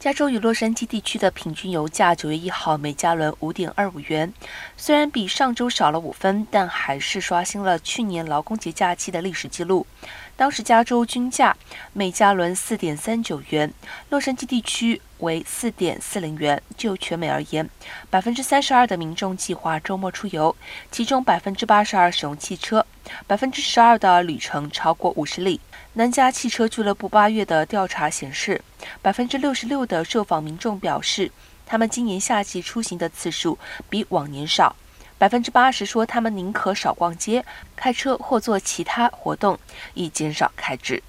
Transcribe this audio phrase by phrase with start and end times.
[0.00, 4.32] 加州与洛杉矶地区的平均油价九月一号每加仑五点二五元，
[4.74, 9.86] 虽然比上周少了五分，但还是刷新了去年劳工节假期的历史记录。
[10.38, 11.54] 当时加州均价
[11.92, 13.70] 每加仑四点三九元，
[14.08, 16.62] 洛杉矶地区为四点四零元。
[16.78, 17.68] 就全美而言，
[18.08, 20.56] 百分之三十二的民众计划周末出游，
[20.90, 22.86] 其中百分之八十二使用汽车，
[23.26, 25.60] 百分之十二的旅程超过五十里。
[25.94, 28.62] 南加汽车俱乐部八月的调查显示，
[29.02, 31.32] 百分之六十六的受访民众表示，
[31.66, 34.76] 他们今年夏季出行的次数比往年少。
[35.18, 39.58] 百分之八十说，他们宁可少逛街、开车或做其他活动，
[39.94, 41.02] 以减少开支。